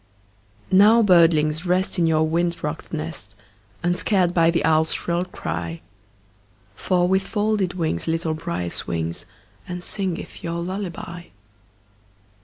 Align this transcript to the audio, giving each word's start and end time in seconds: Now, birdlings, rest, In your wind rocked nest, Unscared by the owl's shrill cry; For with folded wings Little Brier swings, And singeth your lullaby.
Now, 0.71 1.03
birdlings, 1.03 1.63
rest, 1.63 1.99
In 1.99 2.07
your 2.07 2.27
wind 2.27 2.63
rocked 2.63 2.91
nest, 2.91 3.35
Unscared 3.83 4.33
by 4.33 4.49
the 4.49 4.65
owl's 4.65 4.91
shrill 4.93 5.25
cry; 5.25 5.81
For 6.75 7.07
with 7.07 7.21
folded 7.21 7.75
wings 7.75 8.07
Little 8.07 8.33
Brier 8.33 8.71
swings, 8.71 9.27
And 9.67 9.83
singeth 9.83 10.43
your 10.43 10.57
lullaby. 10.59 11.25